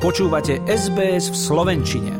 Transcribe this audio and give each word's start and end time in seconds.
Počúvate 0.00 0.64
SBS 0.64 1.28
v 1.28 1.36
Slovenčine. 1.36 2.12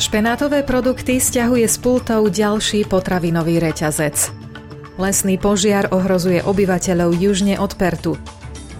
Špenátové 0.00 0.64
produkty 0.64 1.20
stiahuje 1.20 1.68
z 1.68 1.76
pultov 1.84 2.32
ďalší 2.32 2.88
potravinový 2.88 3.60
reťazec. 3.60 4.32
Lesný 4.96 5.36
požiar 5.36 5.92
ohrozuje 5.92 6.40
obyvateľov 6.40 7.20
južne 7.20 7.60
od 7.60 7.76
Pertu. 7.76 8.16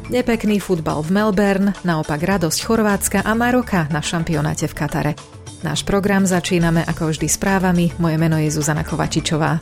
Nepekný 0.08 0.64
futbal 0.64 1.04
v 1.04 1.12
Melbourne, 1.12 1.76
naopak 1.85 2.25
radosť 2.25 2.57
Chorvátska 2.57 3.21
a 3.21 3.36
Maroka 3.36 3.85
na 3.93 4.00
šampionáte 4.00 4.64
v 4.64 4.72
Katare. 4.72 5.37
Náš 5.58 5.82
program 5.82 6.22
začíname 6.22 6.86
ako 6.86 7.11
vždy 7.11 7.26
správami. 7.26 7.90
Moje 7.98 8.14
meno 8.14 8.39
je 8.39 8.46
Zuzana 8.54 8.86
Kovačičová. 8.86 9.58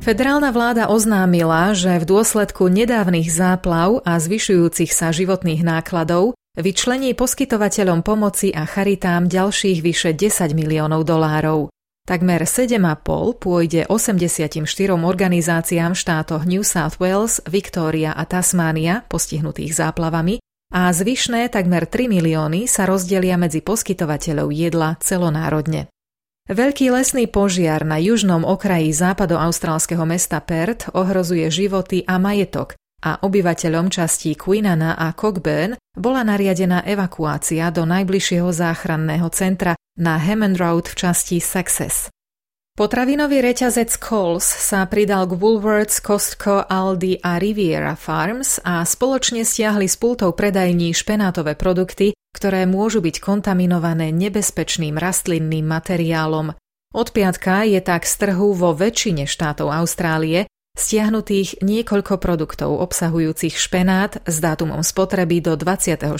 Federálna 0.00 0.50
vláda 0.50 0.88
oznámila, 0.88 1.76
že 1.76 2.00
v 2.00 2.08
dôsledku 2.08 2.72
nedávnych 2.72 3.28
záplav 3.28 4.00
a 4.02 4.16
zvyšujúcich 4.16 4.90
sa 4.90 5.12
životných 5.12 5.62
nákladov 5.62 6.34
vyčlení 6.58 7.14
poskytovateľom 7.14 8.02
pomoci 8.02 8.50
a 8.50 8.66
charitám 8.66 9.30
ďalších 9.30 9.78
vyše 9.84 10.10
10 10.16 10.56
miliónov 10.56 11.06
dolárov. 11.06 11.70
Takmer 12.08 12.42
7,5 12.42 12.80
pôjde 13.38 13.86
84 13.86 14.66
organizáciám 14.98 15.92
v 15.94 16.00
štátoch 16.00 16.42
New 16.48 16.64
South 16.66 16.98
Wales, 16.98 17.38
Victoria 17.46 18.16
a 18.16 18.26
Tasmánia 18.26 19.06
postihnutých 19.06 19.76
záplavami 19.76 20.40
a 20.70 20.90
zvyšné 20.90 21.50
takmer 21.50 21.84
3 21.86 22.10
milióny 22.10 22.70
sa 22.70 22.86
rozdelia 22.86 23.34
medzi 23.34 23.60
poskytovateľov 23.60 24.48
jedla 24.54 24.96
celonárodne. 25.02 25.90
Veľký 26.50 26.90
lesný 26.90 27.30
požiar 27.30 27.86
na 27.86 28.02
južnom 28.02 28.42
okraji 28.42 28.90
západoaustrálskeho 28.90 30.02
mesta 30.02 30.42
Perth 30.42 30.90
ohrozuje 30.98 31.46
životy 31.46 32.02
a 32.08 32.18
majetok 32.18 32.79
a 33.00 33.24
obyvateľom 33.24 33.88
častí 33.88 34.36
Queenana 34.36 34.94
a 34.94 35.12
Cockburn 35.16 35.76
bola 35.96 36.22
nariadená 36.22 36.84
evakuácia 36.84 37.72
do 37.72 37.88
najbližšieho 37.88 38.48
záchranného 38.52 39.28
centra 39.32 39.74
na 39.98 40.20
Hammond 40.20 40.56
Road 40.60 40.86
v 40.92 40.94
časti 40.94 41.40
Success. 41.40 42.12
Potravinový 42.78 43.44
reťazec 43.44 44.00
Coles 44.00 44.46
sa 44.46 44.88
pridal 44.88 45.28
k 45.28 45.36
Woolworths, 45.36 46.00
Costco, 46.00 46.64
Aldi 46.64 47.20
a 47.20 47.36
Riviera 47.36 47.92
Farms 47.92 48.62
a 48.64 48.80
spoločne 48.86 49.44
stiahli 49.44 49.84
z 49.84 49.96
pultov 50.00 50.32
predajní 50.38 50.96
špenátové 50.96 51.60
produkty, 51.60 52.16
ktoré 52.32 52.64
môžu 52.64 53.04
byť 53.04 53.20
kontaminované 53.20 54.14
nebezpečným 54.16 54.96
rastlinným 54.96 55.66
materiálom. 55.66 56.56
Od 56.90 57.08
piatka 57.12 57.68
je 57.68 57.84
tak 57.84 58.08
z 58.08 58.14
trhu 58.16 58.56
vo 58.56 58.72
väčšine 58.72 59.28
štátov 59.28 59.68
Austrálie 59.70 60.48
stiahnutých 60.78 61.62
niekoľko 61.62 62.18
produktov 62.18 62.78
obsahujúcich 62.80 63.54
špenát 63.54 64.22
s 64.24 64.38
dátumom 64.38 64.82
spotreby 64.82 65.42
do 65.42 65.54
24. 65.54 66.16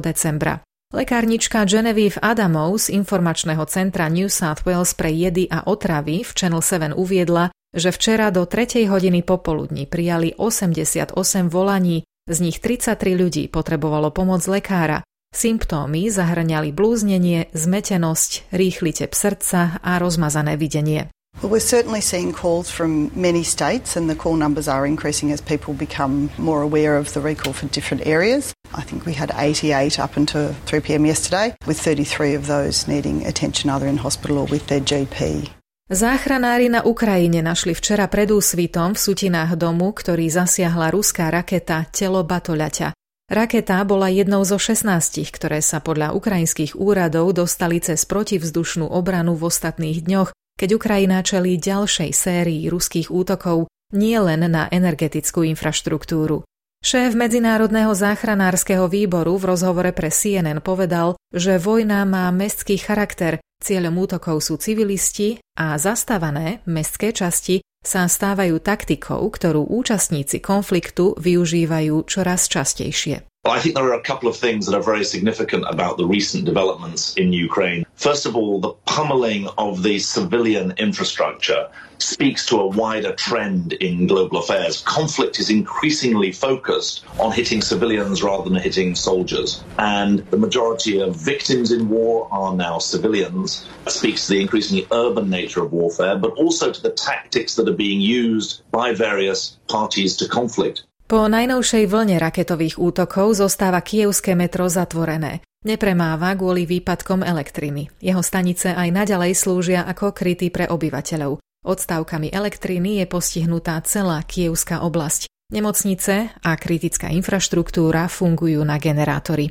decembra. 0.00 0.64
Lekárnička 0.90 1.62
Genevieve 1.70 2.18
Adamov 2.18 2.82
z 2.82 2.98
informačného 2.98 3.62
centra 3.70 4.10
New 4.10 4.26
South 4.26 4.66
Wales 4.66 4.90
pre 4.98 5.14
jedy 5.14 5.46
a 5.46 5.62
otravy 5.70 6.26
v 6.26 6.30
Channel 6.34 6.58
7 6.58 6.98
uviedla, 6.98 7.54
že 7.70 7.94
včera 7.94 8.34
do 8.34 8.42
3. 8.42 8.90
hodiny 8.90 9.22
popoludní 9.22 9.86
prijali 9.86 10.34
88 10.34 11.14
volaní, 11.46 12.02
z 12.26 12.36
nich 12.42 12.58
33 12.58 13.14
ľudí 13.14 13.46
potrebovalo 13.46 14.10
pomoc 14.10 14.42
lekára. 14.50 15.06
Symptómy 15.30 16.10
zahrňali 16.10 16.74
blúznenie, 16.74 17.54
zmetenosť, 17.54 18.50
rýchly 18.50 18.90
tep 18.90 19.14
srdca 19.14 19.78
a 19.78 20.02
rozmazané 20.02 20.58
videnie. 20.58 21.06
Well, 21.40 21.56
we're 21.56 21.64
certainly 21.64 22.02
seeing 22.04 22.36
calls 22.36 22.68
from 22.68 23.08
many 23.16 23.44
states, 23.44 23.96
and 23.96 24.10
the 24.10 24.14
call 24.14 24.36
numbers 24.36 24.68
are 24.68 24.84
increasing 24.84 25.32
as 25.32 25.40
people 25.40 25.72
become 25.72 26.28
more 26.36 26.60
aware 26.60 27.00
of 27.00 27.14
the 27.16 27.24
recall 27.24 27.54
for 27.56 27.64
different 27.72 28.04
areas. 28.04 28.52
I 28.76 28.82
think 28.82 29.06
we 29.06 29.14
had 29.16 29.32
88 29.32 29.98
up 29.98 30.20
until 30.20 30.52
3 30.68 30.80
pm 30.80 31.08
yesterday, 31.08 31.56
with 31.64 31.80
33 31.80 32.34
of 32.36 32.46
those 32.46 32.84
needing 32.84 33.24
attention 33.24 33.70
either 33.70 33.88
in 33.88 33.96
hospital 33.96 34.36
or 34.36 34.46
with 34.52 34.68
their 34.68 34.84
GP. 34.84 35.48
Záchranári 35.90 36.68
na 36.68 36.84
Ukrajine 36.84 37.42
našli 37.42 37.72
včera 37.72 38.06
pred 38.06 38.30
úsvitom 38.30 38.94
v 38.94 39.00
sutinách 39.00 39.56
domu, 39.56 39.96
ktorý 39.96 40.28
zasiahla 40.28 40.92
ruská 40.92 41.32
raketa 41.32 41.88
telo 41.90 42.20
Batoľaťa. 42.22 42.92
Raketa 43.32 43.80
bola 43.88 44.12
jednou 44.12 44.42
zo 44.44 44.58
16, 44.58 44.86
ktoré 45.34 45.64
sa 45.64 45.80
podľa 45.80 46.14
ukrajinských 46.14 46.76
úradov 46.76 47.32
dostali 47.32 47.78
cez 47.80 48.02
protivzdušnú 48.04 48.86
obranu 48.86 49.34
v 49.34 49.50
ostatných 49.50 50.02
dňoch 50.04 50.30
keď 50.60 50.76
Ukrajina 50.76 51.24
čelí 51.24 51.56
ďalšej 51.56 52.12
sérii 52.12 52.68
ruských 52.68 53.08
útokov 53.08 53.72
nielen 53.96 54.44
na 54.44 54.68
energetickú 54.68 55.40
infraštruktúru. 55.48 56.44
Šéf 56.84 57.16
Medzinárodného 57.16 57.96
záchranárskeho 57.96 58.84
výboru 58.84 59.40
v 59.40 59.56
rozhovore 59.56 59.92
pre 59.96 60.12
CNN 60.12 60.60
povedal, 60.60 61.16
že 61.32 61.56
vojna 61.56 62.04
má 62.04 62.28
mestský 62.28 62.76
charakter, 62.76 63.40
cieľom 63.64 63.96
útokov 64.04 64.44
sú 64.44 64.60
civilisti 64.60 65.40
a 65.56 65.80
zastávané 65.80 66.60
mestské 66.68 67.16
časti 67.16 67.64
sa 67.80 68.04
stávajú 68.04 68.60
taktikou, 68.60 69.24
ktorú 69.32 69.64
účastníci 69.64 70.44
konfliktu 70.44 71.16
využívajú 71.16 72.04
čoraz 72.04 72.52
častejšie. 72.52 73.29
Well, 73.42 73.54
I 73.54 73.58
think 73.58 73.74
there 73.74 73.86
are 73.86 73.94
a 73.94 74.02
couple 74.02 74.28
of 74.28 74.36
things 74.36 74.66
that 74.66 74.76
are 74.76 74.82
very 74.82 75.02
significant 75.02 75.64
about 75.66 75.96
the 75.96 76.04
recent 76.04 76.44
developments 76.44 77.14
in 77.14 77.32
Ukraine. 77.32 77.86
First 77.94 78.26
of 78.26 78.36
all, 78.36 78.60
the 78.60 78.74
pummeling 78.84 79.48
of 79.56 79.82
the 79.82 79.98
civilian 79.98 80.74
infrastructure 80.76 81.70
speaks 81.96 82.44
to 82.46 82.60
a 82.60 82.66
wider 82.66 83.14
trend 83.14 83.72
in 83.72 84.06
global 84.06 84.40
affairs. 84.40 84.82
Conflict 84.82 85.40
is 85.40 85.48
increasingly 85.48 86.32
focused 86.32 87.02
on 87.18 87.32
hitting 87.32 87.62
civilians 87.62 88.22
rather 88.22 88.44
than 88.44 88.60
hitting 88.60 88.94
soldiers. 88.94 89.64
And 89.78 90.18
the 90.30 90.36
majority 90.36 91.00
of 91.00 91.16
victims 91.16 91.72
in 91.72 91.88
war 91.88 92.28
are 92.30 92.54
now 92.54 92.78
civilians. 92.78 93.66
That 93.84 93.92
speaks 93.92 94.26
to 94.26 94.34
the 94.34 94.40
increasingly 94.42 94.86
urban 94.92 95.30
nature 95.30 95.62
of 95.62 95.72
warfare, 95.72 96.18
but 96.18 96.32
also 96.32 96.70
to 96.70 96.82
the 96.82 96.90
tactics 96.90 97.54
that 97.54 97.66
are 97.66 97.72
being 97.72 98.02
used 98.02 98.62
by 98.70 98.92
various 98.92 99.56
parties 99.66 100.14
to 100.18 100.28
conflict. 100.28 100.84
Po 101.10 101.26
najnovšej 101.26 101.90
vlne 101.90 102.22
raketových 102.22 102.78
útokov 102.78 103.42
zostáva 103.42 103.82
kievské 103.82 104.38
metro 104.38 104.70
zatvorené. 104.70 105.42
Nepremáva 105.66 106.30
kvôli 106.38 106.70
výpadkom 106.70 107.26
elektriny. 107.26 107.90
Jeho 107.98 108.22
stanice 108.22 108.70
aj 108.70 108.94
naďalej 108.94 109.34
slúžia 109.34 109.82
ako 109.90 110.14
kryty 110.14 110.54
pre 110.54 110.70
obyvateľov. 110.70 111.42
Odstávkami 111.66 112.30
elektriny 112.30 113.02
je 113.02 113.10
postihnutá 113.10 113.82
celá 113.82 114.22
kievská 114.22 114.86
oblasť. 114.86 115.26
Nemocnice 115.50 116.30
a 116.46 116.50
kritická 116.54 117.10
infraštruktúra 117.10 118.06
fungujú 118.06 118.62
na 118.62 118.78
generátory. 118.78 119.50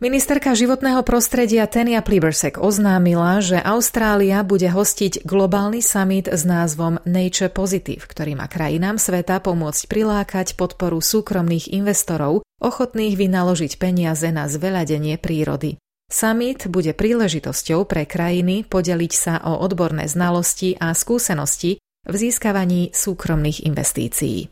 Ministerka 0.00 0.56
životného 0.56 1.04
prostredia 1.04 1.68
Tenia 1.68 2.00
Plibersek 2.00 2.56
oznámila, 2.56 3.44
že 3.44 3.60
Austrália 3.60 4.40
bude 4.40 4.64
hostiť 4.72 5.28
globálny 5.28 5.84
summit 5.84 6.24
s 6.24 6.48
názvom 6.48 7.04
Nature 7.04 7.52
Positive, 7.52 8.08
ktorý 8.08 8.32
má 8.32 8.48
krajinám 8.48 8.96
sveta 8.96 9.44
pomôcť 9.44 9.92
prilákať 9.92 10.56
podporu 10.56 11.04
súkromných 11.04 11.76
investorov, 11.76 12.40
ochotných 12.64 13.12
vynaložiť 13.12 13.76
peniaze 13.76 14.24
na 14.32 14.48
zveľadenie 14.48 15.20
prírody. 15.20 15.76
Summit 16.08 16.64
bude 16.72 16.96
príležitosťou 16.96 17.84
pre 17.84 18.08
krajiny 18.08 18.64
podeliť 18.64 19.12
sa 19.12 19.44
o 19.44 19.60
odborné 19.60 20.08
znalosti 20.08 20.80
a 20.80 20.96
skúsenosti 20.96 21.76
v 22.08 22.14
získavaní 22.16 22.88
súkromných 22.96 23.68
investícií. 23.68 24.48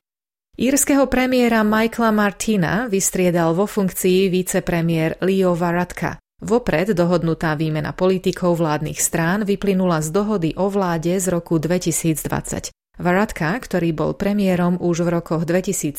Írskeho 0.58 1.06
premiéra 1.06 1.62
Michaela 1.62 2.10
Martina 2.10 2.90
vystriedal 2.90 3.54
vo 3.54 3.70
funkcii 3.70 4.26
vicepremiér 4.26 5.22
Leo 5.22 5.54
Varadka. 5.54 6.18
Vopred 6.42 6.98
dohodnutá 6.98 7.54
výmena 7.54 7.94
politikov 7.94 8.58
vládnych 8.58 8.98
strán 8.98 9.46
vyplynula 9.46 10.02
z 10.02 10.10
dohody 10.10 10.50
o 10.58 10.66
vláde 10.66 11.14
z 11.14 11.30
roku 11.30 11.62
2020. 11.62 12.74
Varadka, 12.98 13.54
ktorý 13.54 13.94
bol 13.94 14.18
premiérom 14.18 14.82
už 14.82 15.06
v 15.06 15.22
rokoch 15.22 15.46
2017 15.46 15.94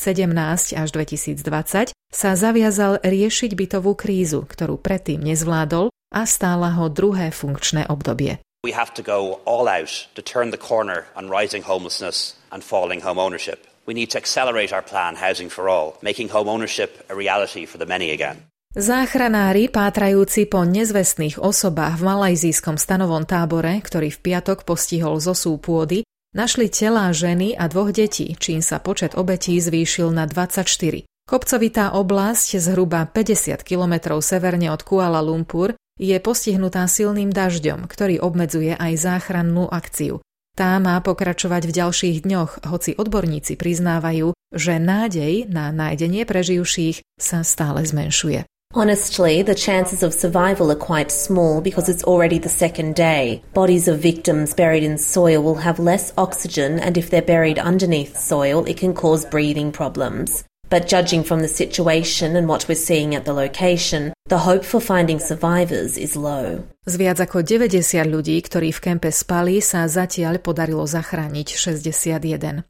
až 0.76 0.88
2020, 0.92 1.96
sa 1.96 2.30
zaviazal 2.36 3.00
riešiť 3.00 3.56
bytovú 3.56 3.96
krízu, 3.96 4.44
ktorú 4.44 4.76
predtým 4.76 5.24
nezvládol 5.24 5.88
a 6.12 6.28
stála 6.28 6.76
ho 6.76 6.92
druhé 6.92 7.32
funkčné 7.32 7.88
obdobie. 7.88 8.44
We 8.60 8.76
have 8.76 8.92
to 8.92 9.00
go 9.00 9.40
all 9.48 9.72
out 9.72 10.12
to 10.12 10.20
turn 10.20 10.52
the 10.52 10.60
corner 10.60 11.08
on 11.16 11.32
rising 11.32 11.64
homelessness 11.64 12.36
and 12.52 12.60
falling 12.60 13.00
home 13.00 13.16
ownership. 13.16 13.69
We 13.90 13.98
need 13.98 14.14
to 14.14 14.22
accelerate 14.22 14.70
our 14.70 14.86
plan 14.86 15.18
Housing 15.18 15.50
for 15.50 15.66
All, 15.66 15.98
making 15.98 16.30
home 16.30 16.46
ownership 16.46 17.02
a 17.10 17.14
reality 17.18 17.66
for 17.66 17.82
the 17.82 17.90
many 17.90 18.14
again. 18.14 18.46
Záchranári 18.70 19.66
pátrajúci 19.66 20.46
po 20.46 20.62
nezvestných 20.62 21.42
osobách 21.42 21.98
v 21.98 22.06
malajzijskom 22.06 22.78
stanovom 22.78 23.26
tábore, 23.26 23.82
ktorý 23.82 24.14
v 24.14 24.18
piatok 24.30 24.62
postihol 24.62 25.18
zosú 25.18 25.58
pôdy, 25.58 26.06
Našli 26.30 26.70
telá 26.70 27.10
ženy 27.10 27.58
a 27.58 27.66
dvoch 27.66 27.90
detí, 27.90 28.38
čím 28.38 28.62
sa 28.62 28.78
počet 28.78 29.18
obetí 29.18 29.58
zvýšil 29.58 30.14
na 30.14 30.30
24. 30.30 31.02
Kopcovitá 31.26 31.90
oblasť 31.90 32.62
zhruba 32.62 33.02
50 33.02 33.58
kilometrov 33.66 34.22
severne 34.22 34.70
od 34.70 34.78
Kuala 34.86 35.18
Lumpur 35.18 35.74
je 35.98 36.14
postihnutá 36.22 36.86
silným 36.86 37.34
dažďom, 37.34 37.90
ktorý 37.90 38.22
obmedzuje 38.22 38.78
aj 38.78 38.92
záchrannú 38.94 39.66
akciu. 39.74 40.22
Tá 40.58 40.76
má 40.82 40.98
pokračovať 41.00 41.62
v 41.66 41.72
ďalších 41.72 42.16
dňoch, 42.26 42.66
hoci 42.68 42.92
odborníci 42.98 43.56
priznávajú, 43.56 44.36
že 44.52 44.82
nádej 44.82 45.46
na 45.48 45.70
nájdenie 45.70 46.26
preživších 46.26 47.02
sa 47.16 47.46
stále 47.46 47.86
zmenšuje. 47.86 48.44
Honestly, 48.70 49.42
the 49.42 49.58
chances 49.58 50.02
of 50.06 50.14
survival 50.14 50.70
are 50.70 50.78
quite 50.78 51.10
small 51.10 51.60
because 51.60 51.88
it's 51.88 52.06
already 52.06 52.38
the 52.38 52.48
second 52.48 52.94
day. 52.94 53.42
Bodies 53.50 53.88
of 53.88 53.98
victims 53.98 54.54
buried 54.54 54.86
in 54.86 54.94
soil 54.94 55.42
will 55.42 55.58
have 55.58 55.82
less 55.82 56.14
oxygen, 56.14 56.78
and 56.78 56.94
if 56.94 57.10
they're 57.10 57.20
buried 57.20 57.58
underneath 57.58 58.14
soil, 58.14 58.62
it 58.70 58.78
can 58.78 58.94
cause 58.94 59.26
breathing 59.26 59.72
problems. 59.72 60.44
But 60.70 60.86
judging 60.86 61.26
from 61.26 61.42
the 61.42 61.50
situation 61.50 62.38
and 62.38 62.46
what 62.46 62.70
we're 62.70 62.78
seeing 62.78 63.18
at 63.18 63.26
the 63.26 63.34
location, 63.34 64.14
the 64.30 64.46
hope 64.46 64.62
for 64.62 64.78
finding 64.78 65.18
survivors 65.18 65.98
is 65.98 66.14
low. 66.14 66.62
Z 66.86 66.94
viac 66.94 67.18
ako 67.18 67.42
90 67.42 68.06
ľudí, 68.06 68.38
ktorí 68.38 68.70
v 68.70 68.78
kempe 68.78 69.10
spali, 69.10 69.58
sa 69.58 69.90
zatiaľ 69.90 70.38
podarilo 70.38 70.86
zachrániť 70.86 71.58
61. 71.58 72.62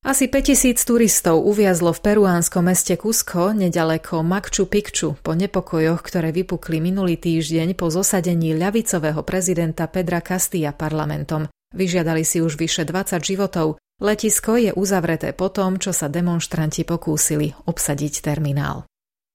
Asi 0.00 0.32
5000 0.32 0.80
turistov 0.86 1.44
uviazlo 1.44 1.90
v 1.92 2.00
peruánskom 2.00 2.70
meste 2.70 2.94
Cusco, 2.94 3.52
nedaleko 3.52 4.22
Machu 4.24 4.64
Picchu, 4.64 5.18
po 5.18 5.34
nepokojoch, 5.34 6.00
ktoré 6.06 6.30
vypukli 6.32 6.78
minulý 6.78 7.18
týždeň 7.18 7.74
po 7.74 7.90
zosadení 7.90 8.54
ľavicového 8.56 9.20
prezidenta 9.26 9.90
Pedra 9.90 10.22
Castilla 10.22 10.72
parlamentom. 10.72 11.50
Vyžiadali 11.74 12.22
si 12.22 12.38
už 12.40 12.56
vyše 12.56 12.86
20 12.86 13.20
životov. 13.20 13.76
Letisko 14.00 14.56
je 14.56 14.72
uzavreté 14.72 15.36
po 15.36 15.52
tom, 15.52 15.76
čo 15.76 15.92
sa 15.92 16.08
demonstranti 16.08 16.88
pokúsili 16.88 17.52
obsadiť 17.68 18.24
terminál. 18.24 18.88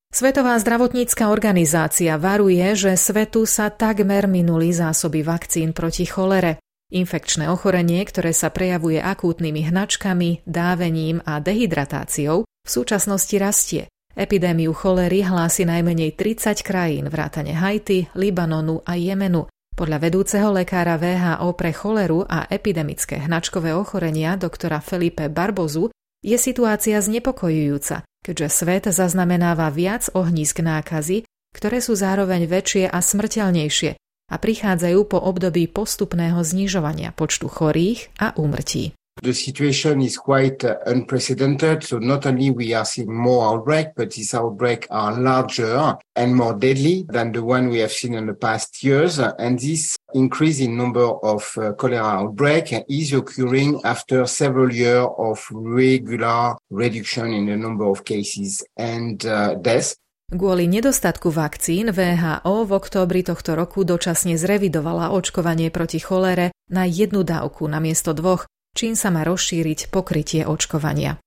Svetová 0.09 0.57
zdravotnícka 0.57 1.29
organizácia 1.29 2.17
varuje, 2.17 2.65
že 2.73 2.97
svetu 2.97 3.45
sa 3.45 3.69
takmer 3.69 4.25
minuli 4.25 4.73
zásoby 4.73 5.21
vakcín 5.21 5.69
proti 5.69 6.09
cholere. 6.09 6.57
Infekčné 6.89 7.45
ochorenie, 7.49 8.01
ktoré 8.05 8.33
sa 8.33 8.49
prejavuje 8.49 8.97
akútnymi 9.01 9.69
hnačkami, 9.69 10.45
dávením 10.49 11.21
a 11.25 11.37
dehydratáciou, 11.37 12.45
v 12.45 12.69
súčasnosti 12.69 13.35
rastie. 13.37 13.83
Epidémiu 14.15 14.71
cholery 14.71 15.27
hlási 15.27 15.67
najmenej 15.67 16.15
30 16.15 16.63
krajín 16.63 17.05
vrátane 17.11 17.51
Haiti, 17.51 18.07
Libanonu 18.15 18.81
a 18.87 18.95
Jemenu. 18.95 19.45
Podľa 19.75 20.07
vedúceho 20.07 20.55
lekára 20.55 20.95
VHO 20.95 21.51
pre 21.51 21.75
choleru 21.75 22.23
a 22.23 22.47
epidemické 22.47 23.19
hnačkové 23.19 23.75
ochorenia 23.75 24.39
doktora 24.39 24.79
Felipe 24.79 25.27
Barbozu 25.27 25.91
je 26.23 26.39
situácia 26.39 26.95
znepokojujúca, 27.03 28.07
keďže 28.23 28.47
svet 28.49 28.83
zaznamenáva 28.87 29.67
viac 29.75 30.07
ohnízk 30.15 30.63
nákazy, 30.63 31.27
ktoré 31.51 31.83
sú 31.83 31.91
zároveň 31.91 32.47
väčšie 32.47 32.87
a 32.87 33.03
smrteľnejšie, 33.03 33.99
a 34.31 34.35
prichádzajú 34.39 34.99
po 35.05 35.19
období 35.21 35.69
postupného 35.69 36.39
znižovania 36.41 37.13
počtu 37.13 37.45
chorých 37.45 38.09
a 38.17 38.33
úmrtí. 38.39 38.95
The 39.21 39.33
situation 39.33 40.01
is 40.01 40.17
quite 40.17 40.65
uh, 40.65 40.75
unprecedented. 40.85 41.83
So 41.83 41.99
not 41.99 42.25
only 42.25 42.51
we 42.51 42.73
are 42.73 42.83
seeing 42.83 43.15
more 43.15 43.47
outbreak, 43.47 43.95
but 43.95 44.11
these 44.11 44.33
outbreaks 44.33 44.87
are 44.91 45.17
larger 45.17 45.95
and 46.15 46.35
more 46.35 46.53
deadly 46.53 47.05
than 47.07 47.31
the 47.31 47.41
one 47.41 47.69
we 47.69 47.79
have 47.79 47.93
seen 47.93 48.13
in 48.13 48.25
the 48.25 48.33
past 48.33 48.83
years. 48.83 49.19
And 49.19 49.57
this 49.57 49.95
increase 50.13 50.59
in 50.59 50.75
number 50.75 51.05
of 51.23 51.47
uh, 51.57 51.71
cholera 51.73 52.27
outbreak 52.27 52.73
is 52.89 53.13
occurring 53.13 53.79
after 53.85 54.27
several 54.27 54.73
years 54.73 55.07
of 55.17 55.47
regular 55.51 56.57
reduction 56.69 57.31
in 57.31 57.45
the 57.45 57.55
number 57.55 57.85
of 57.85 58.03
cases 58.03 58.65
and 58.75 59.25
uh, 59.25 59.55
deaths. 59.55 59.95
Kvôli 60.25 60.65
nedostatku 60.65 61.29
vakcín 61.29 61.93
VHO 61.93 62.65
v 62.65 62.71
októbri 62.73 63.21
tohto 63.21 63.53
roku 63.53 63.85
dočasne 63.85 64.41
zrevidovala 64.41 65.13
očkovanie 65.13 65.69
proti 65.69 66.01
cholere 66.01 66.49
na 66.65 66.89
jednu 66.89 67.21
dávku 67.21 67.69
namiesto 67.69 68.09
dvoch, 68.17 68.49
čím 68.75 68.93
sa 68.99 69.09
má 69.09 69.23
rozšíriť 69.23 69.87
pokrytie 69.89 70.43
očkovania. 70.43 71.17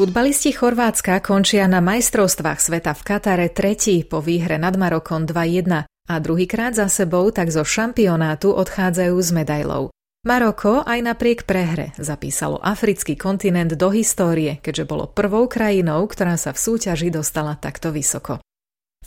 Futbalisti 0.00 0.56
Chorvátska 0.56 1.20
končia 1.20 1.68
na 1.68 1.84
majstrovstvách 1.84 2.56
sveta 2.56 2.96
v 2.96 3.02
Katare 3.04 3.52
tretí 3.52 4.00
po 4.00 4.24
výhre 4.24 4.56
nad 4.56 4.72
Marokom 4.72 5.28
2-1 5.28 5.84
a 5.84 6.14
druhýkrát 6.16 6.72
za 6.72 6.88
sebou 6.88 7.28
tak 7.28 7.52
zo 7.52 7.68
šampionátu 7.68 8.48
odchádzajú 8.48 9.16
s 9.20 9.30
medailou. 9.36 9.92
Maroko 10.24 10.80
aj 10.88 11.00
napriek 11.04 11.44
prehre 11.44 11.92
zapísalo 12.00 12.56
africký 12.60 13.12
kontinent 13.12 13.76
do 13.76 13.92
histórie, 13.92 14.56
keďže 14.64 14.88
bolo 14.88 15.04
prvou 15.08 15.44
krajinou, 15.48 16.08
ktorá 16.08 16.40
sa 16.40 16.56
v 16.56 16.60
súťaži 16.64 17.12
dostala 17.12 17.56
takto 17.60 17.92
vysoko. 17.92 18.40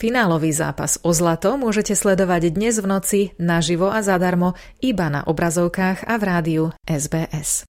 Finálový 0.04 0.52
zápas 0.52 1.00
o 1.00 1.16
zlato 1.16 1.56
môžete 1.56 1.96
sledovať 1.96 2.52
dnes 2.52 2.76
v 2.76 2.92
noci 2.92 3.20
naživo 3.40 3.88
a 3.88 4.04
zadarmo 4.04 4.52
iba 4.84 5.08
na 5.08 5.24
obrazovkách 5.24 6.04
a 6.04 6.20
v 6.20 6.24
rádiu 6.28 6.64
SBS. 6.84 7.64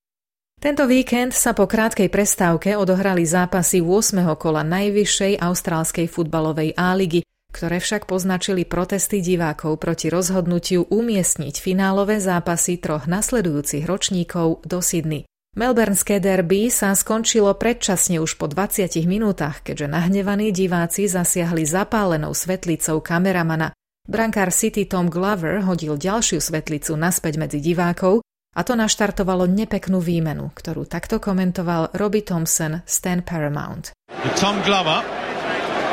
Tento 0.59 0.83
víkend 0.91 1.31
sa 1.31 1.55
po 1.55 1.71
krátkej 1.71 2.11
prestávke 2.11 2.75
odohrali 2.75 3.23
zápasy 3.23 3.79
8. 3.79 4.27
kola 4.35 4.67
najvyššej 4.67 5.39
austrálskej 5.39 6.11
futbalovej 6.11 6.75
A-ligy, 6.75 7.23
ktoré 7.55 7.79
však 7.79 8.11
poznačili 8.11 8.67
protesty 8.67 9.23
divákov 9.23 9.79
proti 9.79 10.11
rozhodnutiu 10.11 10.91
umiestniť 10.91 11.55
finálové 11.63 12.19
zápasy 12.19 12.83
troch 12.83 13.07
nasledujúcich 13.07 13.87
ročníkov 13.87 14.67
do 14.67 14.83
Sydney. 14.83 15.23
Melbournské 15.55 16.19
derby 16.19 16.67
sa 16.67 16.99
skončilo 16.99 17.55
predčasne 17.55 18.19
už 18.19 18.43
po 18.43 18.51
20 18.51 18.91
minútach, 19.07 19.63
keďže 19.63 19.87
nahnevaní 19.87 20.51
diváci 20.51 21.07
zasiahli 21.07 21.63
zapálenou 21.63 22.35
svetlicou 22.35 22.99
kameramana. 22.99 23.71
Brankár 24.03 24.51
City 24.51 24.83
Tom 24.83 25.07
Glover 25.07 25.63
hodil 25.63 25.95
ďalšiu 25.95 26.43
svetlicu 26.43 26.99
naspäť 26.99 27.39
medzi 27.39 27.63
divákov 27.63 28.27
a 28.59 28.67
to 28.67 28.75
naštartovalo 28.75 29.47
nepeknú 29.47 30.03
výmenu, 30.03 30.51
ktorú 30.59 30.91
takto 30.91 31.23
komentoval 31.23 31.95
Robbie 31.95 32.27
Thompson, 32.27 32.83
Stan 32.83 33.23
Paramount. 33.23 33.95
Tom 34.35 34.59
Glover 34.67 35.07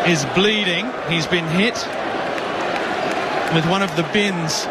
is 0.10 0.26
bleeding. 0.34 0.90
He's 1.06 1.30
been 1.30 1.46
hit 1.54 1.78
with 3.54 3.70
one 3.70 3.86
of 3.86 3.94
the 3.94 4.10
bins 4.10 4.66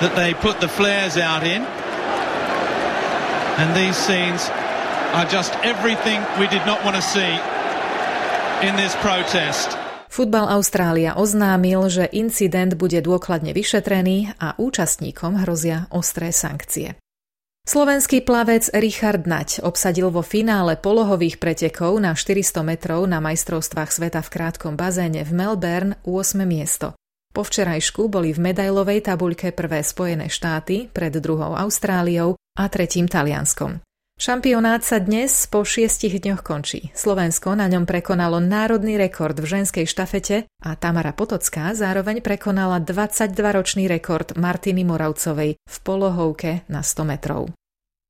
that 0.00 0.16
they 0.16 0.32
put 0.40 0.64
the 0.64 0.72
flares 0.72 1.20
out 1.20 1.44
in. 1.44 1.75
And 3.56 3.72
these 3.72 3.96
scenes 3.96 4.52
are 5.16 5.24
just 5.24 5.56
everything 5.64 6.20
we 6.36 6.44
did 6.52 6.60
not 6.68 6.84
want 6.84 6.92
to 6.92 7.04
see 7.04 7.40
in 8.60 8.76
this 8.76 8.92
protest. 9.00 9.72
Futbal 10.12 10.48
Austrália 10.48 11.16
oznámil, 11.16 11.88
že 11.88 12.08
incident 12.12 12.76
bude 12.76 13.00
dôkladne 13.00 13.56
vyšetrený 13.56 14.36
a 14.40 14.56
účastníkom 14.56 15.40
hrozia 15.44 15.88
ostré 15.92 16.32
sankcie. 16.36 16.96
Slovenský 17.66 18.22
plavec 18.22 18.70
Richard 18.76 19.26
Nať 19.26 19.64
obsadil 19.64 20.12
vo 20.12 20.22
finále 20.22 20.78
polohových 20.78 21.42
pretekov 21.42 21.98
na 21.98 22.14
400 22.14 22.62
metrov 22.62 23.08
na 23.10 23.18
majstrovstvách 23.18 23.90
sveta 23.90 24.20
v 24.22 24.32
krátkom 24.36 24.78
bazéne 24.78 25.26
v 25.26 25.32
Melbourne 25.34 25.98
8. 26.06 26.46
miesto. 26.46 26.94
Po 27.34 27.42
včerajšku 27.42 28.06
boli 28.06 28.30
v 28.32 28.52
medailovej 28.52 29.10
tabuľke 29.10 29.50
prvé 29.50 29.82
Spojené 29.82 30.30
štáty 30.30 30.88
pred 30.88 31.12
druhou 31.18 31.58
Austráliou 31.58 32.38
a 32.56 32.64
tretím 32.72 33.06
Talianskom. 33.06 33.84
Šampionát 34.16 34.80
sa 34.80 34.96
dnes 34.96 35.44
po 35.44 35.60
šiestich 35.60 36.16
dňoch 36.24 36.40
končí. 36.40 36.88
Slovensko 36.96 37.52
na 37.52 37.68
ňom 37.68 37.84
prekonalo 37.84 38.40
národný 38.40 38.96
rekord 38.96 39.36
v 39.36 39.44
ženskej 39.44 39.84
štafete 39.84 40.48
a 40.64 40.70
Tamara 40.72 41.12
Potocká 41.12 41.76
zároveň 41.76 42.24
prekonala 42.24 42.80
22-ročný 42.80 43.84
rekord 43.84 44.32
Martiny 44.32 44.88
Moravcovej 44.88 45.60
v 45.60 45.76
polohovke 45.84 46.64
na 46.72 46.80
100 46.80 47.12
metrov. 47.12 47.52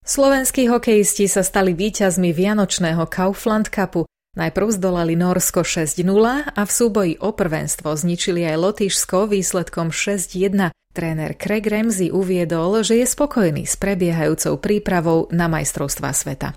Slovenskí 0.07 0.71
hokejisti 0.71 1.27
sa 1.27 1.43
stali 1.43 1.75
víťazmi 1.75 2.31
Vianočného 2.31 3.03
Kaufland 3.11 3.67
Cupu. 3.75 4.07
Najprv 4.39 4.79
zdolali 4.79 5.19
Norsko 5.19 5.67
6-0 5.67 6.07
a 6.55 6.63
v 6.63 6.71
súboji 6.71 7.19
o 7.19 7.35
prvenstvo 7.35 7.91
zničili 7.99 8.47
aj 8.47 8.63
Lotyšsko 8.63 9.27
výsledkom 9.27 9.91
6-1. 9.91 10.71
Tréner 10.97 11.37
Craig 11.37 11.69
Ramsey 11.69 12.09
uviedol, 12.09 12.81
že 12.81 12.97
je 12.97 13.05
spokojný 13.05 13.69
s 13.69 13.77
prebiehajúcou 13.77 14.57
prípravou 14.57 15.29
na 15.29 15.45
majstrovstvá 15.45 16.17
sveta. 16.17 16.57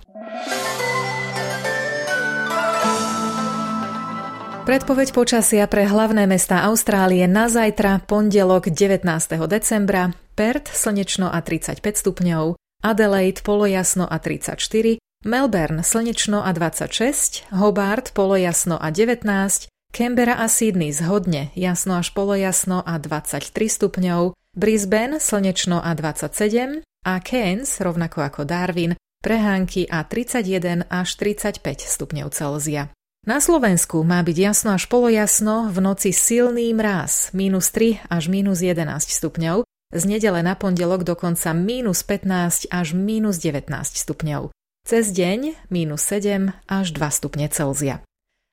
Predpoveď 4.63 5.11
počasia 5.17 5.65
pre 5.67 5.83
hlavné 5.83 6.23
mestá 6.29 6.63
Austrálie 6.69 7.27
na 7.27 7.51
zajtra, 7.51 8.05
pondelok 8.07 8.71
19. 8.71 9.03
decembra, 9.49 10.15
Perth 10.39 10.71
slnečno 10.71 11.27
a 11.27 11.41
35 11.43 11.83
stupňov, 11.83 12.55
Adelaide 12.85 13.43
polojasno 13.43 14.07
a 14.07 14.21
34, 14.21 15.01
Melbourne 15.25 15.83
slnečno 15.83 16.45
a 16.45 16.53
26, 16.55 17.51
Hobart 17.51 18.15
polojasno 18.15 18.79
a 18.79 18.87
19, 18.87 19.67
Canberra 19.89 20.37
a 20.37 20.47
Sydney 20.47 20.93
zhodne, 20.93 21.49
jasno 21.57 21.97
až 21.97 22.13
polojasno 22.13 22.85
a 22.85 22.95
23 23.01 23.49
stupňov, 23.49 24.37
Brisbane 24.53 25.17
slnečno 25.17 25.81
a 25.81 25.91
27 25.97 26.85
a 27.05 27.13
Cairns, 27.19 27.81
rovnako 27.81 28.21
ako 28.21 28.41
Darwin, 28.45 28.95
prehánky 29.19 29.89
a 29.89 30.05
31 30.05 30.87
až 30.87 31.09
35 31.17 31.85
stupňov 31.85 32.27
Celzia. 32.31 32.93
Na 33.27 33.43
Slovensku 33.43 33.99
má 34.07 34.23
byť 34.23 34.37
jasno 34.39 34.73
až 34.73 34.87
polojasno, 34.87 35.67
v 35.69 35.77
noci 35.83 36.15
silný 36.15 36.71
mráz, 36.71 37.35
minus 37.35 37.69
3 37.75 38.07
až 38.07 38.31
minus 38.31 38.63
11 38.63 38.87
stupňov, 39.03 39.67
z 39.89 40.03
nedele 40.05 40.39
na 40.45 40.53
pondelok 40.53 41.03
dokonca 41.03 41.51
minus 41.51 42.05
15 42.05 42.71
až 42.71 42.87
minus 42.95 43.41
19 43.41 43.73
stupňov. 43.73 44.53
Cez 44.87 45.11
deň 45.11 45.59
minus 45.67 46.05
7 46.07 46.55
až 46.69 46.85
2 46.95 47.09
stupne 47.11 47.45
Celzia. 47.51 48.01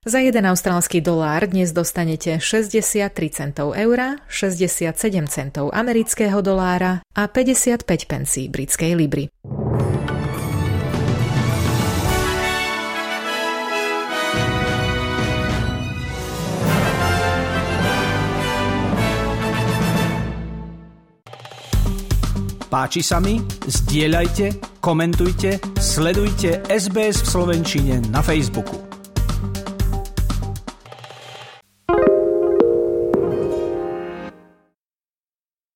Za 0.06 0.22
1 0.22 0.38
austrálsky 0.38 1.02
dolár 1.02 1.50
dnes 1.50 1.74
dostanete 1.74 2.38
63 2.38 3.10
centov 3.26 3.74
eura, 3.74 4.22
67 4.30 4.94
centov 5.26 5.74
amerického 5.74 6.38
dolára 6.46 7.02
a 7.10 7.26
55 7.26 7.82
pencí 8.06 8.46
britskej 8.46 8.94
libry. 8.94 9.26
Páči 22.70 23.02
sa 23.02 23.18
mi? 23.18 23.42
Zdieľajte, 23.66 24.78
komentujte, 24.78 25.58
sledujte 25.82 26.62
SBS 26.70 27.26
v 27.26 27.28
Slovenčine 27.34 27.94
na 28.14 28.22
Facebooku. 28.22 28.85